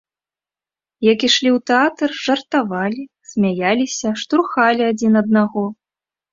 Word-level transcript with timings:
Як 1.11 1.19
ішлі 1.27 1.49
ў 1.51 1.59
тэатр, 1.71 2.09
жартавалі, 2.29 3.03
смяяліся, 3.35 4.09
штурхалі 4.25 4.81
адзін 4.91 5.13
аднаго. 5.25 5.63